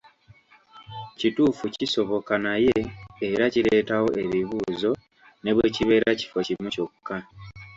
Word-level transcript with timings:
Kituufu 1.19 1.65
kisoboka 1.75 2.33
naye 2.45 2.75
era 3.29 3.43
kireetawo 3.53 4.09
ebibuuzo 4.23 4.91
ne 5.41 5.51
bwekibeera 5.55 6.11
kifo 6.19 6.39
kimu 6.47 6.67
kyokka. 6.73 7.15